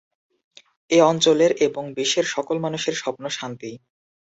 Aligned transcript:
এ 0.89 0.99
অঞ্চলের 1.03 1.51
এবং 1.67 1.83
বিশ্বের 1.97 2.25
সকল 2.35 2.55
মানুষের 2.59 2.95
স্বপ্ন 3.01 3.23
শান্তি। 3.29 3.71